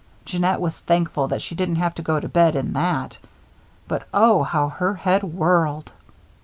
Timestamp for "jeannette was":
0.25-0.79